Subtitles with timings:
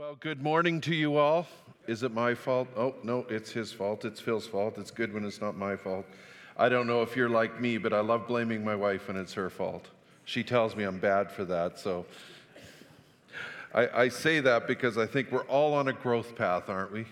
[0.00, 1.46] Well, good morning to you all.
[1.86, 2.68] Is it my fault?
[2.74, 4.06] Oh, no, it's his fault.
[4.06, 4.78] It's Phil's fault.
[4.78, 6.06] It's good when it's not my fault.
[6.56, 9.34] I don't know if you're like me, but I love blaming my wife when it's
[9.34, 9.88] her fault.
[10.24, 12.06] She tells me I'm bad for that, so
[13.74, 17.04] I, I say that because I think we're all on a growth path, aren't we?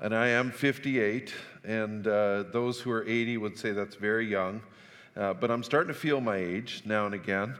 [0.00, 1.32] And I am 58,
[1.64, 4.60] and uh, those who are 80 would say that's very young.
[5.16, 7.54] Uh, but I'm starting to feel my age now and again,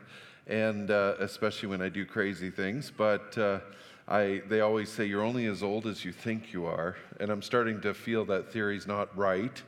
[0.46, 2.92] and uh, especially when I do crazy things.
[2.94, 3.60] But uh,
[4.06, 7.40] I, they always say you're only as old as you think you are, and I'm
[7.40, 9.62] starting to feel that theory's not right.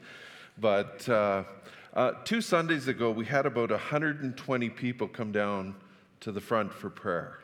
[0.59, 1.45] But uh,
[1.95, 5.75] uh, two Sundays ago, we had about 120 people come down
[6.20, 7.38] to the front for prayer.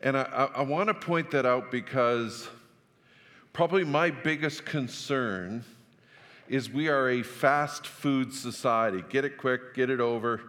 [0.00, 2.48] And I, I, I want to point that out because
[3.52, 5.64] probably my biggest concern
[6.48, 9.04] is we are a fast food society.
[9.10, 10.40] Get it quick, get it over,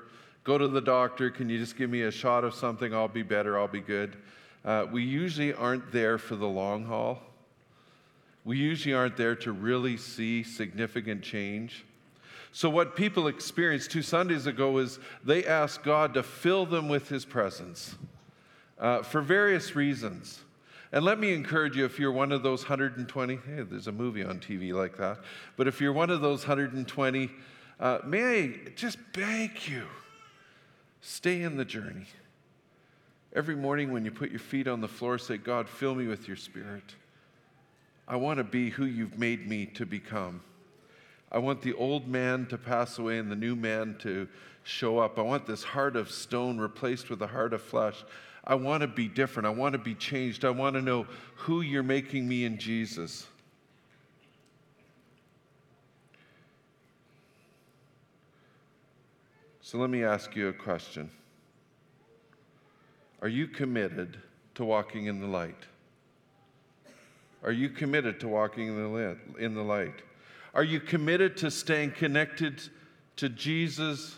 [0.45, 1.29] go to the doctor.
[1.29, 2.93] Can you just give me a shot of something?
[2.93, 4.15] I'll be better, I'll be good.
[4.63, 7.19] Uh, we usually aren't there for the long haul.
[8.43, 11.85] We usually aren't there to really see significant change.
[12.51, 17.07] So, what people experienced two Sundays ago is they asked God to fill them with
[17.09, 17.95] His presence
[18.79, 20.39] uh, for various reasons.
[20.91, 24.23] And let me encourage you if you're one of those 120, hey, there's a movie
[24.23, 25.19] on TV like that,
[25.55, 27.29] but if you're one of those 120,
[27.79, 29.85] uh, may I just beg you,
[31.01, 32.07] stay in the journey.
[33.33, 36.27] Every morning when you put your feet on the floor, say, God, fill me with
[36.27, 36.95] your spirit.
[38.07, 40.41] I want to be who you've made me to become.
[41.31, 44.27] I want the old man to pass away and the new man to
[44.63, 45.19] show up.
[45.19, 48.03] I want this heart of stone replaced with a heart of flesh.
[48.43, 49.45] I want to be different.
[49.45, 50.43] I want to be changed.
[50.43, 51.05] I want to know
[51.35, 53.27] who you're making me in Jesus.
[59.61, 61.11] So let me ask you a question.
[63.21, 64.17] Are you committed
[64.55, 65.67] to walking in the light?
[67.43, 69.93] Are you committed to walking in the, light?
[70.53, 72.61] Are you committed to staying connected
[73.17, 74.17] to Jesus,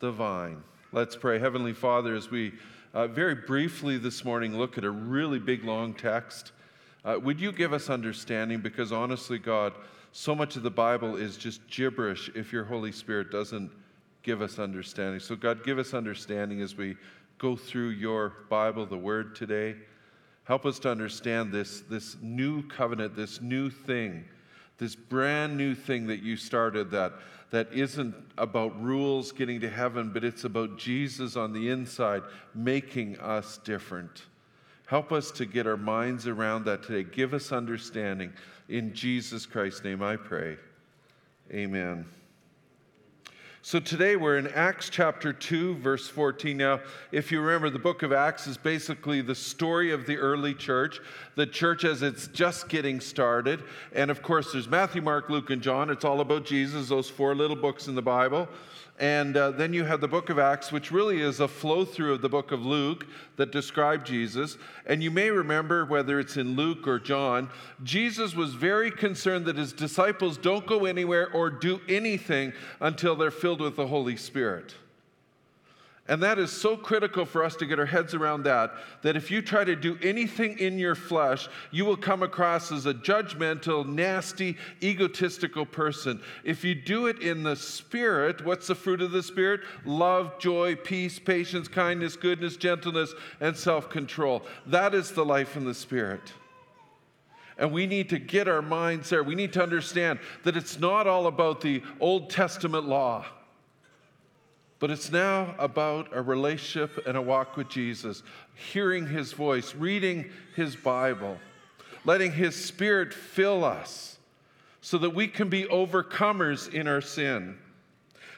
[0.00, 0.62] the vine?
[0.92, 1.38] Let's pray.
[1.38, 2.52] Heavenly Father, as we
[2.92, 6.52] uh, very briefly this morning look at a really big, long text,
[7.04, 8.60] uh, would you give us understanding?
[8.60, 9.72] Because honestly, God,
[10.12, 13.70] so much of the Bible is just gibberish if your Holy Spirit doesn't
[14.22, 15.20] give us understanding.
[15.20, 16.96] So, God, give us understanding as we
[17.40, 19.74] go through your Bible, the Word today.
[20.44, 24.24] Help us to understand this, this new covenant, this new thing,
[24.78, 27.14] this brand new thing that you started that,
[27.50, 32.22] that isn't about rules getting to heaven, but it's about Jesus on the inside
[32.54, 34.26] making us different.
[34.86, 37.08] Help us to get our minds around that today.
[37.10, 38.32] Give us understanding.
[38.68, 40.56] In Jesus Christ's name I pray.
[41.52, 42.04] Amen.
[43.62, 46.56] So today we're in Acts chapter 2, verse 14.
[46.56, 46.80] Now,
[47.12, 50.98] if you remember, the book of Acts is basically the story of the early church,
[51.34, 53.62] the church as it's just getting started.
[53.92, 55.90] And of course, there's Matthew, Mark, Luke, and John.
[55.90, 58.48] It's all about Jesus, those four little books in the Bible.
[59.00, 62.12] And uh, then you have the book of Acts, which really is a flow through
[62.12, 63.06] of the book of Luke
[63.36, 64.58] that describe Jesus.
[64.84, 67.48] And you may remember, whether it's in Luke or John,
[67.82, 73.30] Jesus was very concerned that his disciples don't go anywhere or do anything until they're
[73.30, 74.74] filled with the Holy Spirit.
[76.10, 79.30] And that is so critical for us to get our heads around that, that if
[79.30, 83.86] you try to do anything in your flesh, you will come across as a judgmental,
[83.86, 86.20] nasty, egotistical person.
[86.42, 89.60] If you do it in the Spirit, what's the fruit of the Spirit?
[89.84, 94.42] Love, joy, peace, patience, kindness, goodness, gentleness, and self control.
[94.66, 96.32] That is the life in the Spirit.
[97.56, 99.22] And we need to get our minds there.
[99.22, 103.26] We need to understand that it's not all about the Old Testament law.
[104.80, 108.22] But it's now about a relationship and a walk with Jesus,
[108.72, 111.38] hearing his voice, reading his Bible,
[112.06, 114.16] letting his spirit fill us
[114.80, 117.58] so that we can be overcomers in our sin.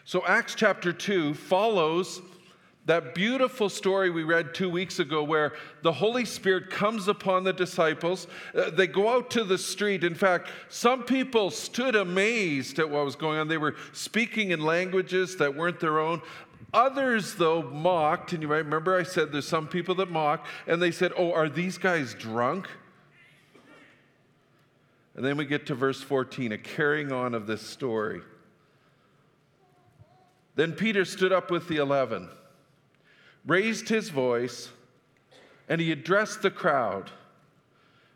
[0.04, 2.20] So, Acts chapter 2 follows
[2.84, 7.52] that beautiful story we read two weeks ago where the Holy Spirit comes upon the
[7.52, 8.26] disciples.
[8.54, 10.02] Uh, they go out to the street.
[10.02, 13.46] In fact, some people stood amazed at what was going on.
[13.46, 16.22] They were speaking in languages that weren't their own.
[16.74, 18.32] Others, though, mocked.
[18.32, 20.44] And you might remember I said there's some people that mock.
[20.66, 22.68] And they said, Oh, are these guys drunk?
[25.14, 28.22] And then we get to verse 14, a carrying on of this story.
[30.56, 32.28] Then Peter stood up with the eleven
[33.46, 34.70] raised his voice,
[35.68, 37.10] and he addressed the crowd.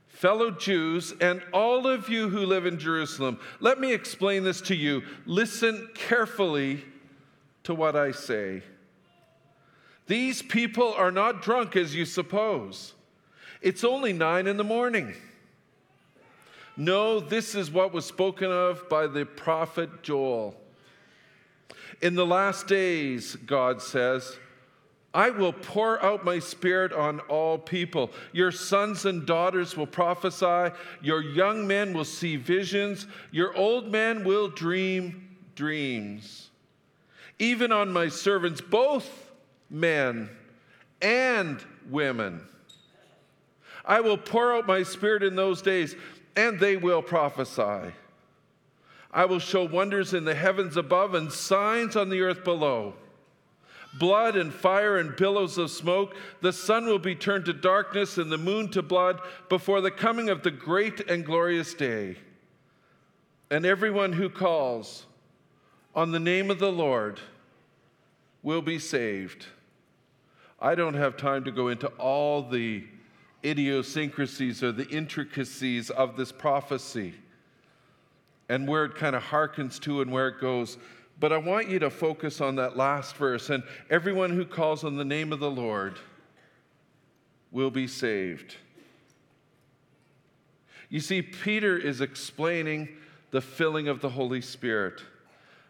[0.09, 4.75] Fellow Jews, and all of you who live in Jerusalem, let me explain this to
[4.75, 5.03] you.
[5.27, 6.85] Listen carefully
[7.65, 8.63] to what I say.
[10.07, 12.95] These people are not drunk as you suppose.
[13.61, 15.15] It's only nine in the morning.
[16.77, 20.55] No, this is what was spoken of by the prophet Joel.
[22.01, 24.39] In the last days, God says,
[25.17, 28.11] I will pour out my spirit on all people.
[28.33, 30.77] Your sons and daughters will prophesy.
[31.01, 33.07] Your young men will see visions.
[33.31, 36.51] Your old men will dream dreams.
[37.39, 39.33] Even on my servants, both
[39.71, 40.29] men
[41.01, 42.43] and women.
[43.87, 45.97] I will pour out my spirit in those days,
[46.37, 47.95] and they will prophesy.
[49.11, 52.97] I will show wonders in the heavens above and signs on the earth below
[53.99, 56.15] blood and fire and billows of smoke.
[56.41, 60.29] The sun will be turned to darkness and the moon to blood before the coming
[60.29, 62.17] of the great and glorious day.
[63.51, 65.07] And everyone who calls
[65.95, 67.21] on the name of the Lord
[68.43, 69.47] will be saved.
[70.61, 72.85] I don't have time to go into all the
[73.45, 77.15] idiosyncrasies or the intricacies of this prophecy
[78.49, 80.79] and where it kind of harkens to and where it goes.
[81.19, 83.51] But I want you to focus on that last verse.
[83.51, 85.99] And everyone who calls on the name of the Lord
[87.51, 88.57] will be saved.
[90.89, 92.89] You see, Peter is explaining
[93.31, 95.01] the filling of the Holy Spirit.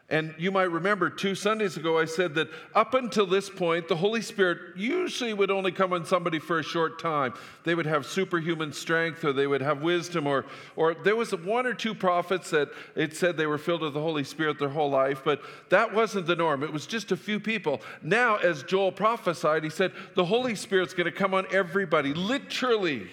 [0.08, 3.96] And you might remember two Sundays ago, I said that up until this point, the
[3.96, 7.34] Holy Spirit usually would only come on somebody for a short time.
[7.64, 11.66] They would have superhuman strength, or they would have wisdom, or, or there was one
[11.66, 14.90] or two prophets that it said they were filled with the Holy Spirit their whole
[14.90, 16.62] life, but that wasn't the norm.
[16.62, 17.80] It was just a few people.
[18.00, 23.08] Now, as Joel prophesied, he said, the Holy Spirit's going to come on everybody, literally.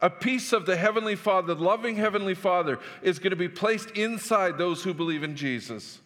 [0.00, 3.90] A piece of the Heavenly Father, the loving Heavenly Father, is going to be placed
[3.92, 6.00] inside those who believe in Jesus.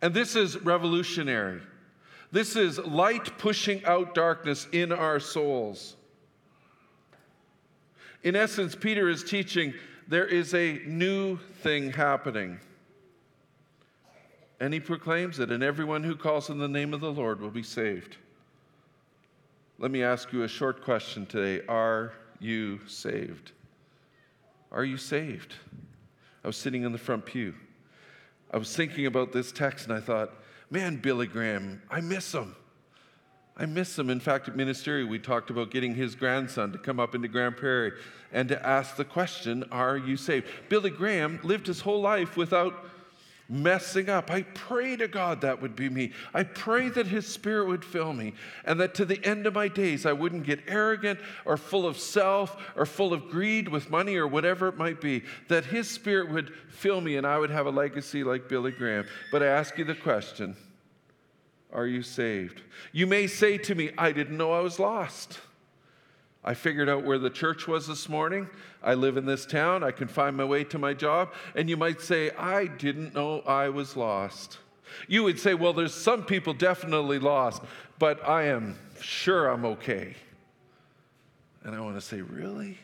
[0.00, 1.60] And this is revolutionary.
[2.30, 5.96] This is light pushing out darkness in our souls.
[8.22, 9.74] In essence, Peter is teaching
[10.06, 12.60] there is a new thing happening.
[14.60, 17.50] And he proclaims it, and everyone who calls in the name of the Lord will
[17.50, 18.16] be saved.
[19.78, 23.52] Let me ask you a short question today Are you saved?
[24.70, 25.54] Are you saved?
[26.44, 27.54] I was sitting in the front pew.
[28.50, 30.32] I was thinking about this text and I thought,
[30.70, 32.54] man, Billy Graham, I miss him.
[33.56, 34.08] I miss him.
[34.08, 37.56] In fact, at Ministry, we talked about getting his grandson to come up into Grand
[37.56, 37.92] Prairie
[38.32, 40.46] and to ask the question, Are you saved?
[40.68, 42.87] Billy Graham lived his whole life without
[43.48, 44.30] messing up.
[44.30, 46.12] I pray to God that would be me.
[46.34, 48.34] I pray that His Spirit would fill me
[48.64, 51.98] and that to the end of my days I wouldn't get arrogant or full of
[51.98, 55.24] self or full of greed with money or whatever it might be.
[55.48, 59.06] That His Spirit would fill me and I would have a legacy like Billy Graham.
[59.32, 60.54] But I ask you the question
[61.72, 62.60] Are you saved?
[62.92, 65.40] You may say to me, I didn't know I was lost.
[66.48, 68.48] I figured out where the church was this morning.
[68.82, 69.84] I live in this town.
[69.84, 71.34] I can find my way to my job.
[71.54, 74.56] And you might say, I didn't know I was lost.
[75.08, 77.60] You would say, well, there's some people definitely lost,
[77.98, 80.14] but I am sure I'm okay.
[81.64, 82.78] And I want to say, really?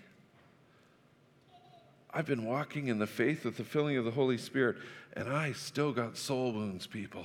[2.12, 4.76] I've been walking in the faith with the filling of the Holy Spirit,
[5.14, 7.24] and I still got soul wounds, people.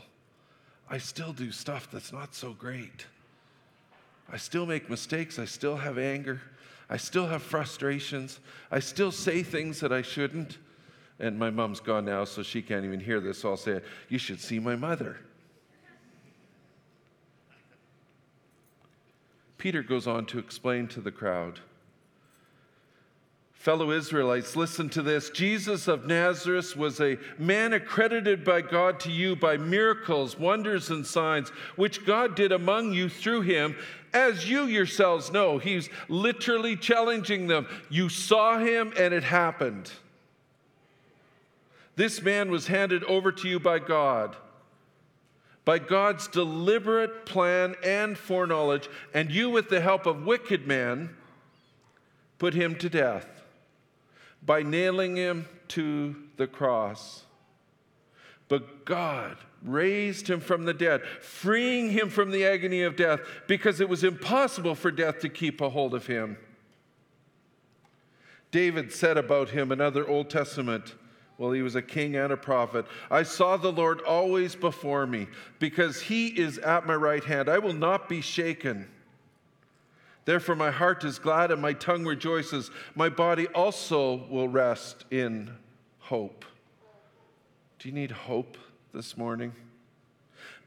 [0.89, 3.07] I still do stuff that's not so great.
[4.31, 5.39] I still make mistakes.
[5.39, 6.41] I still have anger.
[6.89, 8.39] I still have frustrations.
[8.71, 10.57] I still say things that I shouldn't.
[11.19, 13.39] And my mom's gone now, so she can't even hear this.
[13.39, 15.17] So I'll say, You should see my mother.
[19.57, 21.59] Peter goes on to explain to the crowd
[23.59, 25.29] Fellow Israelites, listen to this.
[25.29, 31.05] Jesus of Nazareth was a man accredited by God to you by miracles, wonders, and
[31.05, 33.75] signs, which God did among you through him,
[34.13, 35.57] as you yourselves know.
[35.57, 37.67] He's literally challenging them.
[37.89, 39.91] You saw him, and it happened.
[41.97, 44.37] This man was handed over to you by God
[45.65, 51.09] by God's deliberate plan and foreknowledge, and you, with the help of wicked men,
[52.39, 53.38] put him to death
[54.43, 57.23] by nailing him to the cross.
[58.47, 63.79] But God raised him from the dead, freeing him from the agony of death because
[63.79, 66.37] it was impossible for death to keep a hold of him.
[68.51, 70.95] David said about him in other Old Testament,
[71.37, 72.85] well, he was a king and a prophet.
[73.09, 75.27] I saw the Lord always before me
[75.59, 77.47] because he is at my right hand.
[77.47, 78.89] I will not be shaken.
[80.29, 82.69] Therefore, my heart is glad and my tongue rejoices.
[82.93, 85.49] My body also will rest in
[85.97, 86.45] hope.
[87.79, 88.55] Do you need hope
[88.93, 89.53] this morning?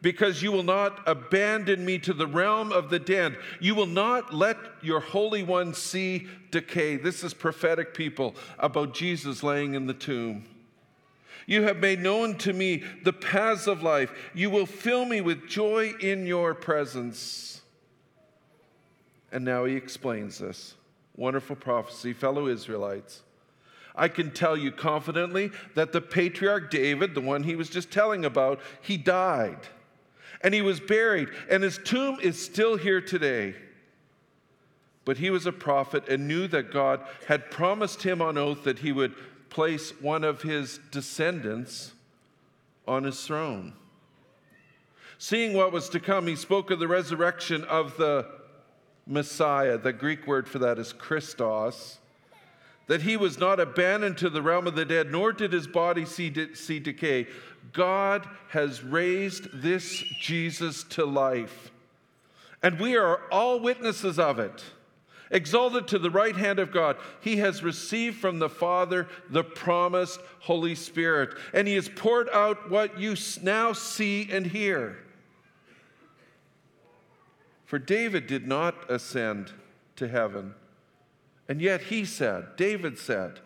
[0.00, 3.36] because you will not abandon me to the realm of the dead.
[3.60, 6.96] You will not let your Holy One see decay.
[6.96, 10.44] This is prophetic people about Jesus laying in the tomb.
[11.46, 14.10] You have made known to me the paths of life.
[14.34, 17.61] You will fill me with joy in your presence.
[19.32, 20.74] And now he explains this
[21.16, 23.22] wonderful prophecy, fellow Israelites.
[23.94, 28.24] I can tell you confidently that the patriarch David, the one he was just telling
[28.24, 29.58] about, he died
[30.42, 33.54] and he was buried, and his tomb is still here today.
[35.04, 38.80] But he was a prophet and knew that God had promised him on oath that
[38.80, 39.14] he would
[39.50, 41.92] place one of his descendants
[42.86, 43.74] on his throne.
[45.18, 48.26] Seeing what was to come, he spoke of the resurrection of the
[49.06, 49.78] Messiah.
[49.78, 51.98] The Greek word for that is Christos.
[52.88, 56.04] That he was not abandoned to the realm of the dead, nor did his body
[56.04, 57.26] see, de- see decay.
[57.72, 61.70] God has raised this Jesus to life.
[62.62, 64.62] And we are all witnesses of it
[65.32, 70.20] exalted to the right hand of God, he has received from the Father the promised
[70.40, 74.98] Holy Spirit, and he has poured out what you now see and hear.
[77.72, 79.52] For David did not ascend
[79.96, 80.52] to heaven,
[81.48, 83.40] and yet he said, David said,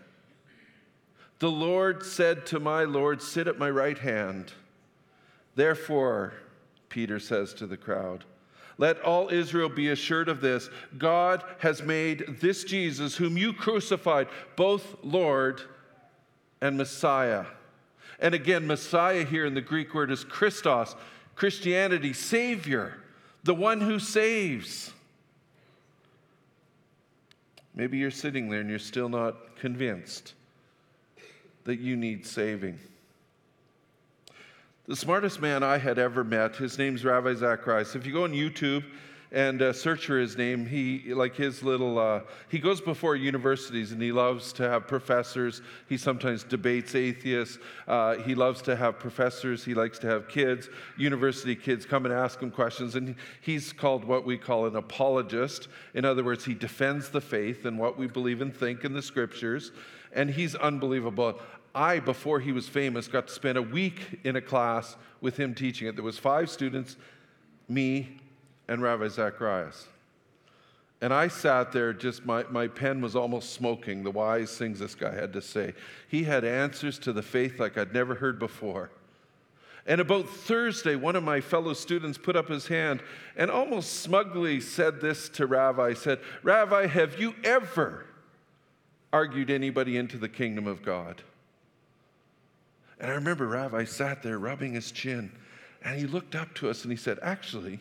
[1.39, 4.53] The Lord said to my Lord, Sit at my right hand.
[5.55, 6.33] Therefore,
[6.89, 8.25] Peter says to the crowd,
[8.79, 14.27] let all Israel be assured of this God has made this Jesus, whom you crucified,
[14.57, 15.63] both Lord
[16.61, 17.45] and Messiah.
[18.19, 20.97] And again, Messiah here in the Greek word is Christos,
[21.37, 23.05] Christianity, Savior,
[23.47, 24.93] the one who saves.
[27.75, 30.35] Maybe you're sitting there and you're still not convinced
[31.65, 32.79] that you need saving.
[34.87, 37.95] The smartest man I had ever met, his name's Ravi Zacharias.
[37.95, 38.85] If you go on YouTube
[39.33, 43.93] and uh, search for his name, he, like his little, uh, he goes before universities
[43.93, 45.63] and he loves to have professors.
[45.89, 47.59] He sometimes debates atheists.
[47.89, 49.65] Uh, he loves to have professors.
[49.65, 52.95] He likes to have kids, university kids, come and ask him questions.
[52.95, 55.69] And he's called what we call an apologist.
[55.95, 59.03] In other words, he defends the faith and what we believe and think in the
[59.03, 59.73] scriptures.
[60.13, 61.41] And he's unbelievable.
[61.75, 65.55] I, before he was famous, got to spend a week in a class with him
[65.55, 65.97] teaching it.
[65.97, 66.97] There was five students,
[67.69, 68.19] me,
[68.69, 69.87] and Ravi Zacharias.
[71.01, 74.95] And I sat there, just my, my pen was almost smoking, the wise things this
[74.95, 75.75] guy had to say.
[76.09, 78.91] He had answers to the faith like I'd never heard before.
[79.87, 83.03] And about Thursday, one of my fellow students put up his hand
[83.37, 88.07] and almost smugly said this to Ravi, said, Ravi, have you ever
[89.13, 91.23] argued anybody into the kingdom of God?
[92.99, 95.31] And I remember Ravi sat there rubbing his chin,
[95.85, 97.79] and he looked up to us and he said, Actually,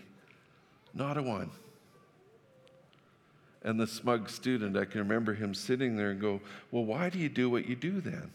[0.95, 1.51] not a one.
[3.63, 6.39] And the smug student, I can remember him sitting there and go,
[6.71, 8.31] Well, why do you do what you do then?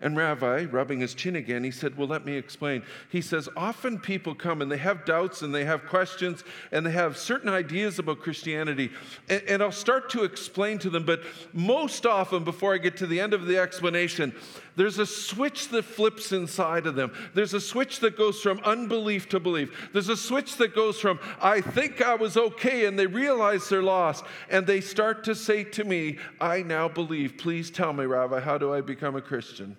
[0.00, 2.84] And Ravi, rubbing his chin again, he said, Well, let me explain.
[3.10, 6.92] He says, Often people come and they have doubts and they have questions and they
[6.92, 8.90] have certain ideas about Christianity.
[9.28, 13.06] And, and, I'll start to explain to them, but most often, before I get to
[13.06, 14.32] the end of the explanation,
[14.78, 17.12] there's a switch that flips inside of them.
[17.34, 19.90] There's a switch that goes from unbelief to belief.
[19.92, 23.82] There's a switch that goes from, I think I was okay, and they realize they're
[23.82, 24.24] lost.
[24.48, 27.36] And they start to say to me, I now believe.
[27.38, 29.76] Please tell me, Ravi, how do I become a Christian?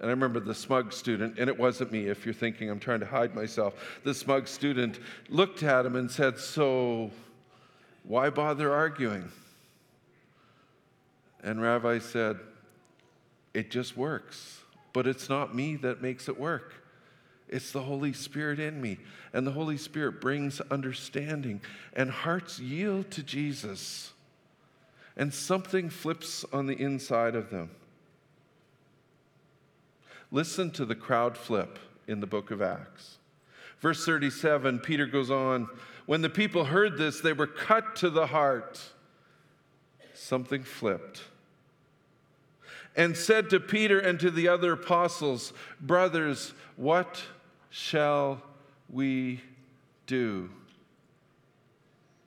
[0.00, 3.00] And I remember the smug student, and it wasn't me if you're thinking I'm trying
[3.00, 4.00] to hide myself.
[4.04, 5.00] The smug student
[5.30, 7.10] looked at him and said, So,
[8.04, 9.32] why bother arguing?
[11.42, 12.38] And Ravi said,
[13.52, 14.60] It just works,
[14.92, 16.74] but it's not me that makes it work.
[17.48, 18.98] It's the Holy Spirit in me.
[19.32, 21.60] And the Holy Spirit brings understanding,
[21.92, 24.12] and hearts yield to Jesus.
[25.16, 27.70] And something flips on the inside of them.
[30.30, 33.18] Listen to the crowd flip in the book of Acts.
[33.80, 35.68] Verse 37, Peter goes on
[36.06, 38.80] When the people heard this, they were cut to the heart.
[40.14, 41.22] Something flipped.
[42.96, 47.22] And said to Peter and to the other apostles, Brothers, what
[47.70, 48.42] shall
[48.88, 49.40] we
[50.06, 50.50] do?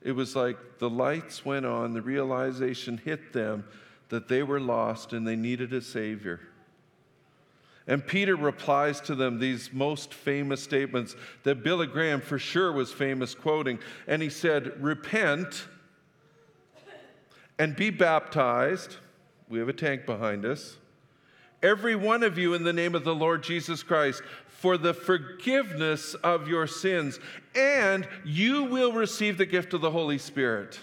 [0.01, 3.65] It was like the lights went on, the realization hit them
[4.10, 6.39] that they were lost and they needed a Savior.
[7.88, 12.93] And Peter replies to them these most famous statements that Billy Graham for sure was
[12.93, 13.79] famous quoting.
[14.08, 15.67] And he said, Repent
[17.60, 18.98] and be baptized.
[19.54, 20.78] We have a tank behind us.
[21.62, 26.16] Every one of you in the name of the Lord Jesus Christ for the forgiveness
[26.16, 27.20] of your sins,
[27.54, 30.80] and you will receive the gift of the Holy Spirit.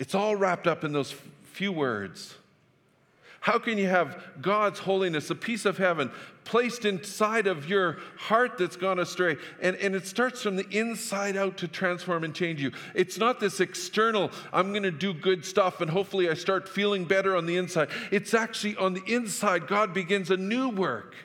[0.00, 1.14] It's all wrapped up in those
[1.44, 2.34] few words.
[3.42, 6.12] How can you have God's holiness, a piece of heaven,
[6.44, 9.36] placed inside of your heart that's gone astray?
[9.60, 12.70] And, and it starts from the inside out to transform and change you.
[12.94, 17.04] It's not this external, I'm going to do good stuff and hopefully I start feeling
[17.04, 17.88] better on the inside.
[18.12, 21.16] It's actually on the inside, God begins a new work.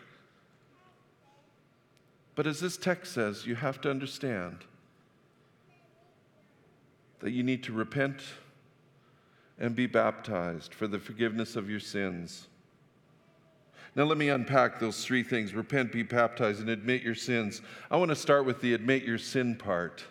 [2.33, 4.65] But as this text says, you have to understand
[7.19, 8.23] that you need to repent
[9.59, 12.47] and be baptized for the forgiveness of your sins.
[13.95, 17.61] Now, let me unpack those three things repent, be baptized, and admit your sins.
[17.89, 20.03] I want to start with the admit your sin part.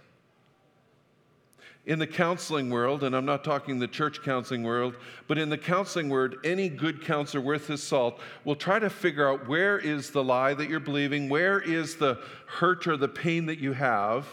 [1.85, 4.97] In the counseling world, and I'm not talking the church counseling world,
[5.29, 9.29] but in the counseling world, any good counselor worth his salt will try to figure
[9.29, 13.47] out where is the lie that you're believing, where is the hurt or the pain
[13.47, 14.27] that you have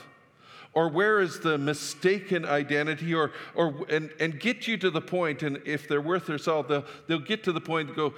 [0.74, 5.44] or where is the mistaken identity or, or and, and get you to the point
[5.44, 8.14] and if they're worth their salt they'll, they'll get to the point and go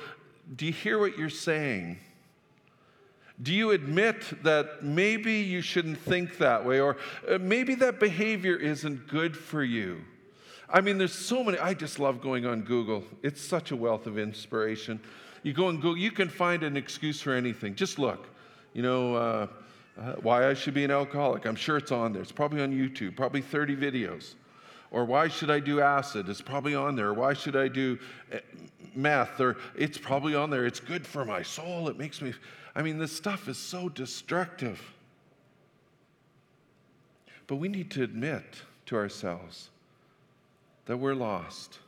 [0.53, 1.97] do you hear what you're saying?
[3.41, 6.97] Do you admit that maybe you shouldn't think that way or
[7.29, 10.01] uh, maybe that behavior isn't good for you?
[10.69, 13.03] I mean there's so many i just love going on google.
[13.24, 15.00] It's such a wealth of inspiration.
[15.43, 17.75] You go and google you can find an excuse for anything.
[17.75, 18.27] Just look
[18.74, 19.47] you know uh,
[19.99, 21.45] uh, why I should be an alcoholic.
[21.45, 22.21] I'm sure it's on there.
[22.21, 24.35] It's probably on YouTube, probably 30 videos.
[24.91, 26.29] Or why should I do acid?
[26.29, 27.13] It's probably on there.
[27.13, 27.97] Why should I do
[28.31, 28.39] eh,
[28.93, 29.39] meth?
[29.39, 30.65] Or it's probably on there.
[30.65, 31.89] It's good for my soul.
[31.89, 32.33] It makes me.
[32.75, 34.81] I mean, this stuff is so destructive.
[37.47, 38.43] But we need to admit
[38.87, 39.69] to ourselves
[40.85, 41.79] that we're lost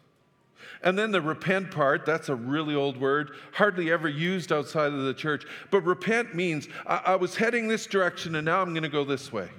[0.83, 5.03] and then the repent part, that's a really old word, hardly ever used outside of
[5.03, 5.45] the church.
[5.71, 9.03] But repent means I, I was heading this direction and now I'm going to go
[9.03, 9.49] this way.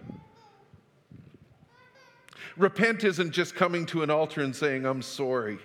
[2.56, 5.58] Repent isn't just coming to an altar and saying, I'm sorry.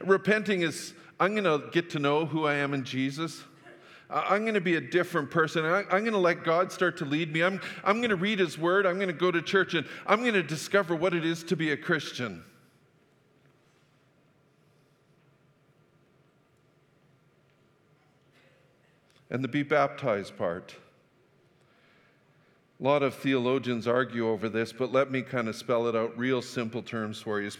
[0.00, 3.42] Repenting is, I'm going to get to know who I am in Jesus.
[4.10, 5.64] I'm going to be a different person.
[5.64, 7.42] I'm going to let God start to lead me.
[7.42, 8.86] I'm, I'm going to read His Word.
[8.86, 11.56] I'm going to go to church and I'm going to discover what it is to
[11.56, 12.42] be a Christian.
[19.30, 20.74] And the be baptized part.
[22.80, 26.16] A lot of theologians argue over this, but let me kind of spell it out
[26.16, 27.50] real simple terms for you.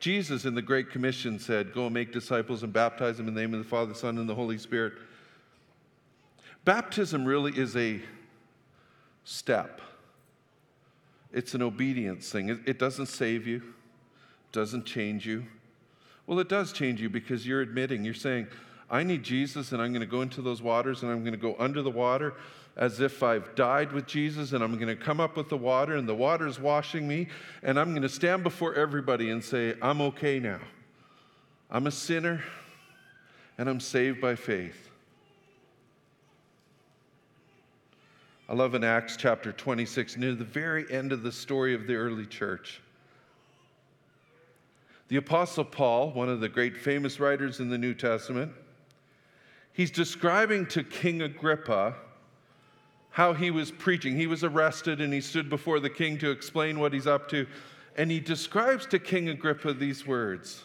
[0.00, 3.40] Jesus in the Great Commission said, Go and make disciples and baptize them in the
[3.40, 4.92] name of the Father, Son, and the Holy Spirit.
[6.66, 8.02] Baptism really is a
[9.24, 9.80] step,
[11.32, 12.60] it's an obedience thing.
[12.66, 13.62] It, doesn't save you,
[14.52, 15.46] doesn't change you.
[16.26, 18.48] Well, it does change you because you're admitting, you're saying,
[18.88, 21.38] I need Jesus, and I'm going to go into those waters, and I'm going to
[21.38, 22.34] go under the water
[22.76, 25.96] as if I've died with Jesus, and I'm going to come up with the water,
[25.96, 27.28] and the water is washing me,
[27.62, 30.60] and I'm going to stand before everybody and say, I'm okay now.
[31.70, 32.44] I'm a sinner,
[33.58, 34.90] and I'm saved by faith.
[38.48, 41.96] I love in Acts chapter 26, near the very end of the story of the
[41.96, 42.80] early church.
[45.08, 48.52] The Apostle Paul, one of the great famous writers in the New Testament,
[49.76, 51.94] he's describing to King Agrippa
[53.10, 54.16] how he was preaching.
[54.16, 57.46] He was arrested and he stood before the king to explain what he's up to.
[57.96, 60.64] And he describes to King Agrippa these words.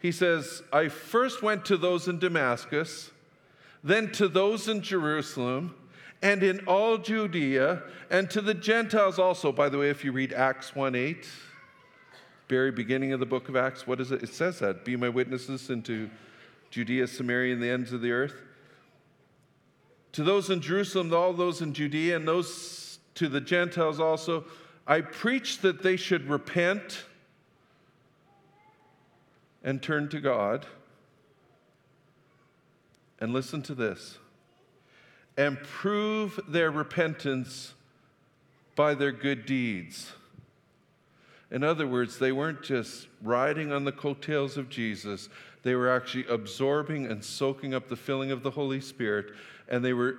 [0.00, 3.10] He says, I first went to those in Damascus,
[3.82, 5.74] then to those in Jerusalem,
[6.22, 9.52] and in all Judea, and to the Gentiles also.
[9.52, 11.26] By the way, if you read Acts 1 8,
[12.48, 14.22] very beginning of the book of Acts, what is it?
[14.22, 16.10] It says that, be my witnesses into
[16.70, 18.42] Judea, Samaria, and the ends of the earth.
[20.12, 24.44] To those in Jerusalem, all those in Judea, and those to the Gentiles also,
[24.86, 27.04] I preach that they should repent
[29.62, 30.66] and turn to God.
[33.18, 34.18] And listen to this
[35.36, 37.74] and prove their repentance
[38.74, 40.12] by their good deeds.
[41.50, 45.28] In other words, they weren't just riding on the coattails of Jesus,
[45.66, 49.32] they were actually absorbing and soaking up the filling of the Holy Spirit,
[49.68, 50.16] and they were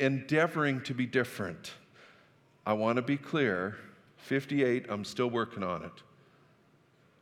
[0.00, 1.74] endeavoring to be different.
[2.66, 3.76] I want to be clear
[4.16, 5.92] 58, I'm still working on it.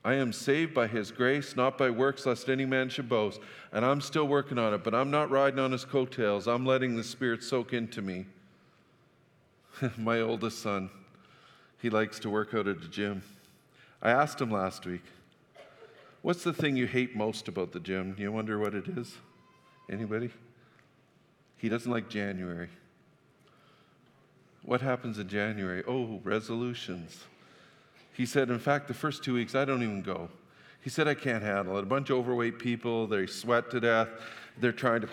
[0.03, 3.39] I am saved by his grace, not by works, lest any man should boast.
[3.71, 6.49] And I'm still working on it, but I'm not riding on his coattails.
[6.49, 8.25] I'm letting the Spirit soak into me.
[9.99, 10.89] My oldest son,
[11.83, 13.23] he likes to work out at the gym.
[14.01, 15.05] I asked him last week,
[16.23, 18.17] What's the thing you hate most about the gym?
[18.19, 19.17] You wonder what it is?
[19.91, 20.31] Anybody?
[21.57, 22.69] He doesn't like January.
[24.63, 25.83] What happens in January?
[25.87, 27.25] Oh, resolutions.
[28.13, 30.29] He said, in fact, the first two weeks, I don't even go.
[30.83, 31.83] He said, I can't handle it.
[31.83, 34.09] A bunch of overweight people, they sweat to death.
[34.59, 35.09] They're trying to,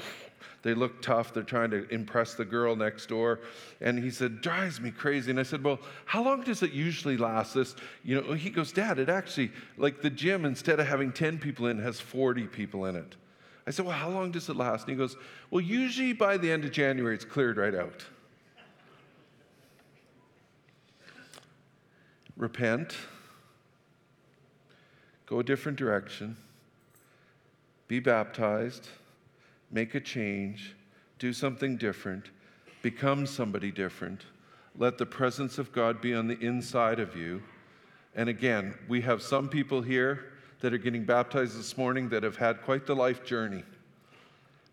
[0.62, 1.34] they look tough.
[1.34, 3.40] They're trying to impress the girl next door.
[3.82, 5.32] And he said, drives me crazy.
[5.32, 7.54] And I said, well, how long does it usually last?
[7.54, 11.40] This, you know, he goes, Dad, it actually, like the gym, instead of having 10
[11.40, 13.16] people in, has 40 people in it.
[13.68, 14.88] I said, well, how long does it last?
[14.88, 15.16] And he goes,
[15.50, 18.04] well, usually by the end of January, it's cleared right out.
[22.38, 22.96] repent,
[25.26, 26.36] go a different direction,
[27.88, 28.90] be baptized,
[29.72, 30.76] make a change,
[31.20, 32.30] do something different,
[32.82, 34.22] become somebody different.
[34.78, 37.42] Let the presence of God be on the inside of you.
[38.16, 42.36] And again, we have some people here that are getting baptized this morning that have
[42.36, 43.64] had quite the life journey.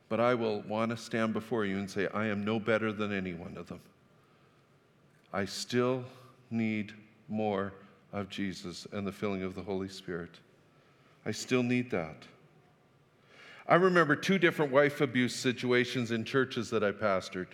[0.09, 3.12] But I will want to stand before you and say, I am no better than
[3.12, 3.81] any one of them.
[5.33, 6.05] I still
[6.50, 6.92] need
[7.28, 7.72] more
[8.12, 10.31] of Jesus and the filling of the Holy Spirit.
[11.24, 12.16] I still need that.
[13.72, 17.46] I remember two different wife abuse situations in churches that I pastored.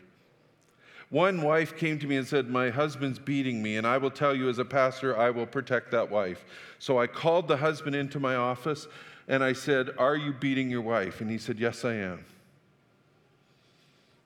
[1.10, 4.34] One wife came to me and said, My husband's beating me, and I will tell
[4.34, 6.44] you as a pastor, I will protect that wife.
[6.80, 8.88] So I called the husband into my office
[9.28, 11.20] and I said, Are you beating your wife?
[11.20, 12.24] And he said, Yes, I am.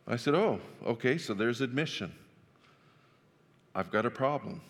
[0.09, 2.15] I said, Oh, okay, so there's admission.
[3.75, 4.63] I've got a problem.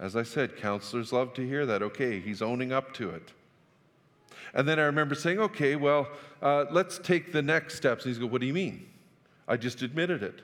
[0.00, 1.82] As I said, counselors love to hear that.
[1.82, 3.32] Okay, he's owning up to it.
[4.54, 6.08] And then I remember saying, okay, well,
[6.42, 8.04] uh, let's take the next steps.
[8.04, 8.88] And he's going, what do you mean?
[9.48, 10.40] I just admitted it.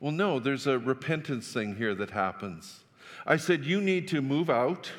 [0.00, 2.84] Well, no, there's a repentance thing here that happens.
[3.26, 4.90] I said, you need to move out.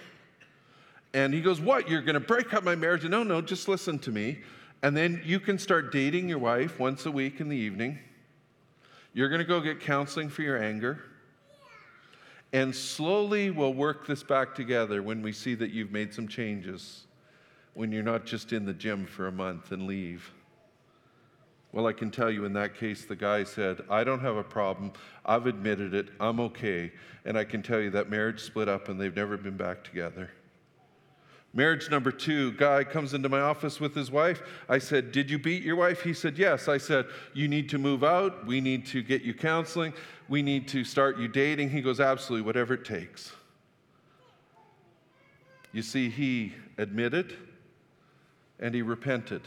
[1.14, 1.90] And he goes, what?
[1.90, 3.04] You're going to break up my marriage?
[3.06, 4.40] No, no, just listen to me.
[4.82, 8.00] And then you can start dating your wife once a week in the evening.
[9.14, 11.04] You're going to go get counseling for your anger.
[12.54, 17.06] And slowly we'll work this back together when we see that you've made some changes,
[17.74, 20.32] when you're not just in the gym for a month and leave.
[21.72, 24.44] Well, I can tell you in that case, the guy said, I don't have a
[24.44, 24.92] problem.
[25.24, 26.10] I've admitted it.
[26.20, 26.92] I'm okay.
[27.26, 30.32] And I can tell you that marriage split up and they've never been back together.
[31.54, 34.42] Marriage number two, guy comes into my office with his wife.
[34.68, 36.02] I said, Did you beat your wife?
[36.02, 36.68] He said, Yes.
[36.68, 38.46] I said, You need to move out.
[38.46, 39.94] We need to get you counseling.
[40.28, 41.72] We need to start you dating.
[41.72, 43.32] He goes, Absolutely, whatever it takes.
[45.72, 47.36] You see, he admitted
[48.60, 49.42] and he repented.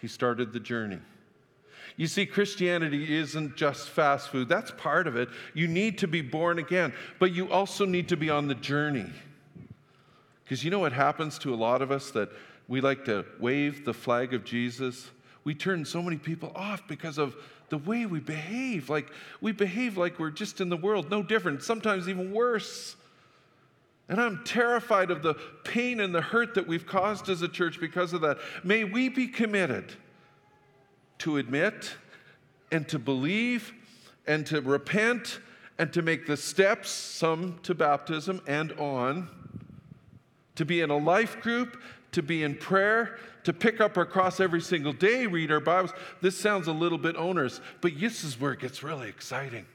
[0.00, 1.00] He started the journey.
[1.96, 5.28] You see, Christianity isn't just fast food, that's part of it.
[5.54, 9.10] You need to be born again, but you also need to be on the journey.
[10.42, 12.30] Because you know what happens to a lot of us that
[12.68, 15.10] we like to wave the flag of Jesus?
[15.44, 17.36] We turn so many people off because of
[17.68, 18.90] the way we behave.
[18.90, 19.10] Like
[19.40, 22.96] we behave like we're just in the world, no different, sometimes even worse.
[24.08, 27.80] And I'm terrified of the pain and the hurt that we've caused as a church
[27.80, 28.38] because of that.
[28.62, 29.92] May we be committed
[31.18, 31.94] to admit
[32.70, 33.72] and to believe
[34.26, 35.40] and to repent
[35.78, 39.28] and to make the steps, some to baptism and on
[40.56, 41.80] to be in a life group,
[42.12, 45.92] to be in prayer, to pick up our cross every single day, read our Bibles.
[46.20, 49.66] This sounds a little bit onerous, but this is where it gets really exciting.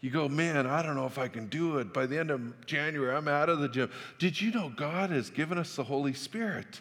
[0.00, 1.92] You go, man, I don't know if I can do it.
[1.92, 3.90] By the end of January, I'm out of the gym.
[4.18, 6.80] Did you know God has given us the Holy Spirit?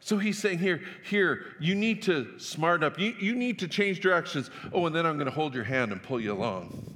[0.00, 2.98] So he's saying here, here, you need to smart up.
[2.98, 4.50] You, you need to change directions.
[4.72, 6.94] Oh, and then I'm going to hold your hand and pull you along.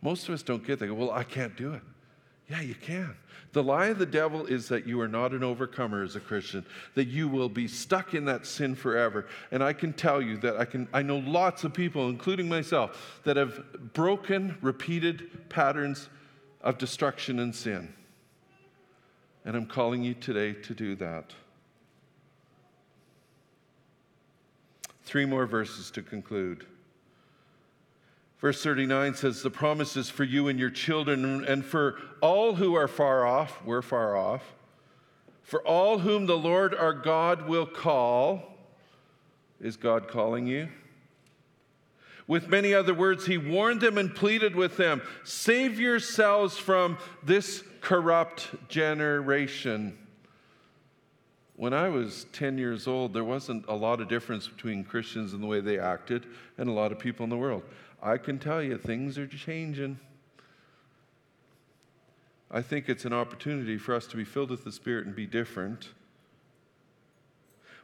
[0.00, 0.86] Most of us don't get that.
[0.86, 1.82] Go, Well, I can't do it.
[2.48, 3.14] Yeah, you can.
[3.54, 6.66] The lie of the devil is that you are not an overcomer as a Christian,
[6.96, 9.26] that you will be stuck in that sin forever.
[9.52, 13.20] And I can tell you that I can I know lots of people, including myself,
[13.22, 16.08] that have broken repeated patterns
[16.62, 17.94] of destruction and sin.
[19.44, 21.32] And I'm calling you today to do that.
[25.04, 26.66] Three more verses to conclude.
[28.38, 32.74] Verse 39 says, The promise is for you and your children, and for all who
[32.74, 34.54] are far off, we're far off,
[35.42, 38.42] for all whom the Lord our God will call.
[39.60, 40.68] Is God calling you?
[42.26, 47.62] With many other words, he warned them and pleaded with them save yourselves from this
[47.80, 49.98] corrupt generation.
[51.56, 55.42] When I was 10 years old, there wasn't a lot of difference between Christians and
[55.42, 56.26] the way they acted
[56.58, 57.62] and a lot of people in the world.
[58.04, 59.98] I can tell you things are changing.
[62.50, 65.26] I think it's an opportunity for us to be filled with the Spirit and be
[65.26, 65.88] different.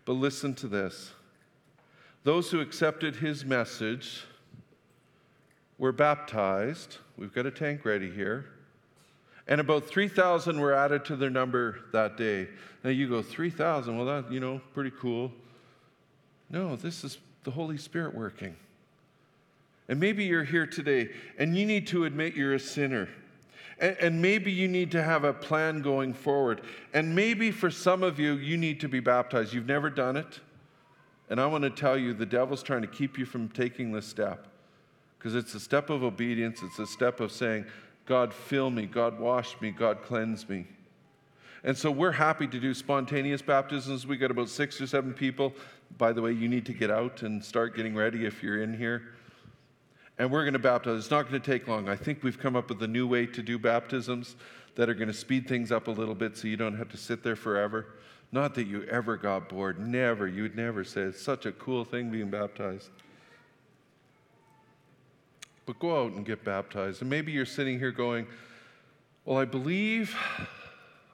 [0.05, 1.13] But listen to this
[2.23, 4.25] Those who accepted his message
[5.79, 6.99] were baptized.
[7.17, 8.45] We've got a tank ready here.
[9.49, 12.49] And about 3,000 were added to their number that day.
[12.85, 15.33] Now you go, 3,000, well, that, you know, pretty cool.
[16.51, 18.55] No, this is the Holy Spirit working.
[19.91, 23.09] And maybe you're here today and you need to admit you're a sinner.
[23.81, 26.61] And, and, maybe you need to have a plan going forward.
[26.95, 29.53] And maybe for some of you, you need to be baptized.
[29.53, 30.39] You've never done it.
[31.29, 34.07] And I want to tell you, the devil's trying to keep you from taking this
[34.07, 34.47] step
[35.19, 36.61] because it's a step of obedience.
[36.63, 37.65] It's a step of saying,
[38.07, 40.67] God, fill me, God, wash me, God, cleanse me.
[41.65, 44.07] And so we're happy to do spontaneous baptisms.
[44.07, 45.53] We got about six or seven people.
[45.99, 48.77] By the way, you need to get out and start getting ready if you're in
[48.77, 49.15] here
[50.21, 50.99] and we're going to baptize.
[50.99, 51.89] It's not going to take long.
[51.89, 54.37] I think we've come up with a new way to do baptisms
[54.75, 56.99] that are going to speed things up a little bit so you don't have to
[56.99, 57.87] sit there forever.
[58.31, 59.79] Not that you ever got bored.
[59.81, 60.29] Never.
[60.29, 62.91] You'd never say it's such a cool thing being baptized.
[65.65, 67.01] But go out and get baptized.
[67.01, 68.27] And maybe you're sitting here going,
[69.25, 70.15] Well, I believe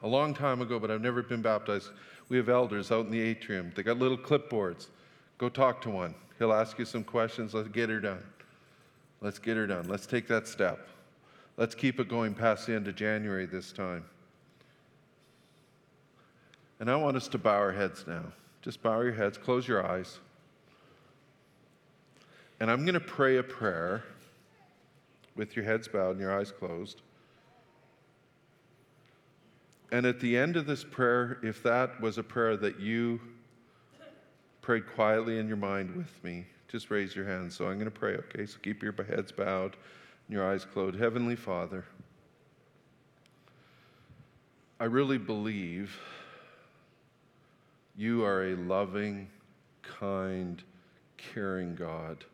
[0.03, 1.91] a long time ago, but I've never been baptized.
[2.29, 3.71] We have elders out in the atrium.
[3.77, 4.89] They got little clipboards.
[5.39, 6.17] Go talk to one.
[6.41, 7.55] He'll ask you some questions.
[7.55, 8.25] Let's get her done.
[9.21, 9.89] Let's get her done.
[9.89, 10.89] Let's take that step.
[11.57, 14.05] Let's keep it going past the end of January this time.
[16.81, 18.25] And I want us to bow our heads now.
[18.61, 20.19] Just bow your heads, close your eyes.
[22.61, 24.05] And I'm going to pray a prayer
[25.35, 27.03] with your heads bowed and your eyes closed.
[29.93, 33.21] And at the end of this prayer, if that was a prayer that you
[34.63, 37.57] prayed quietly in your mind with me, just raise your hands.
[37.57, 38.47] So I'm going to pray, okay?
[38.47, 39.77] So keep your heads bowed
[40.27, 40.99] and your eyes closed.
[40.99, 41.85] Heavenly Father,
[44.79, 45.99] I really believe
[47.97, 49.29] you are a loving,
[49.83, 50.63] kind,
[51.17, 52.25] caring God.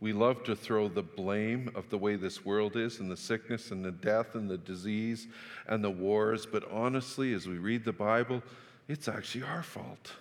[0.00, 3.72] We love to throw the blame of the way this world is and the sickness
[3.72, 5.26] and the death and the disease
[5.66, 8.42] and the wars, but honestly, as we read the Bible,
[8.86, 10.12] it's actually our fault.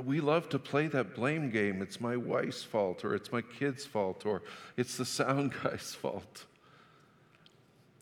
[0.00, 1.82] We love to play that blame game.
[1.82, 4.42] It's my wife's fault, or it's my kid's fault, or
[4.76, 6.46] it's the sound guy's fault.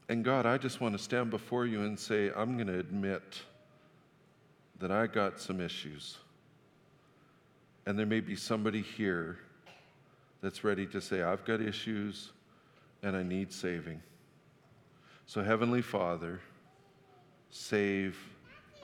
[0.09, 3.43] And God, I just want to stand before you and say, I'm going to admit
[4.81, 6.19] that I got some issues.
[7.87, 9.39] And there may be somebody here
[10.43, 12.31] that's ready to say, I've got issues
[13.03, 14.03] and I need saving.
[15.27, 16.41] So, Heavenly Father,
[17.51, 18.19] save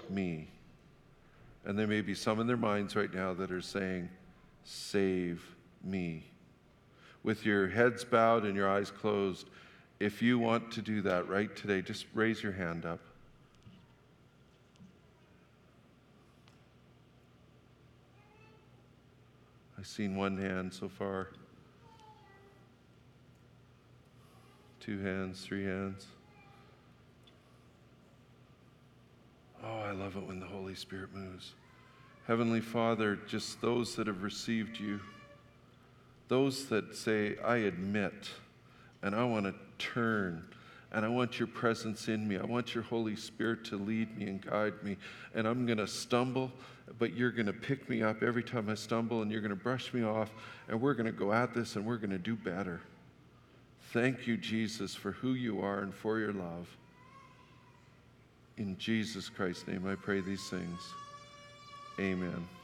[0.08, 0.48] me.
[1.66, 4.08] And there may be some in their minds right now that are saying,
[4.62, 5.44] Save
[5.82, 6.24] me.
[7.24, 9.48] With your heads bowed and your eyes closed,
[9.98, 13.00] if you want to do that right today, just raise your hand up.
[19.76, 21.28] I've seen one hand so far.
[24.78, 26.06] Two hands, three hands.
[29.66, 31.54] Oh, I love it when the Holy Spirit moves.
[32.26, 35.00] Heavenly Father, just those that have received you,
[36.28, 38.30] those that say, I admit,
[39.02, 40.44] and I want to turn,
[40.92, 42.36] and I want your presence in me.
[42.36, 44.96] I want your Holy Spirit to lead me and guide me.
[45.34, 46.52] And I'm going to stumble,
[46.98, 49.56] but you're going to pick me up every time I stumble, and you're going to
[49.56, 50.30] brush me off,
[50.68, 52.80] and we're going to go at this, and we're going to do better.
[53.92, 56.68] Thank you, Jesus, for who you are and for your love.
[58.58, 60.80] In Jesus Christ's name, I pray these things.
[62.00, 62.55] Amen.